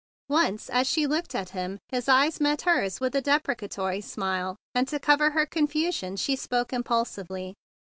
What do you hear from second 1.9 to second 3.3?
eye met hers with a